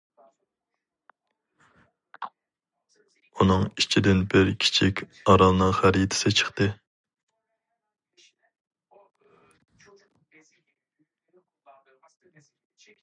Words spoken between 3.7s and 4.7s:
ئىچىدىن بىر